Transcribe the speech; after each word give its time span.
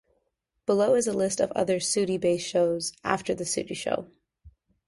Below 0.65 0.95
is 0.95 1.05
a 1.05 1.13
list 1.13 1.39
of 1.39 1.51
other 1.51 1.79
Sooty-based 1.79 2.47
shows, 2.49 2.91
after 3.03 3.35
The 3.35 3.45
Sooty 3.45 3.75
Show. 3.75 4.07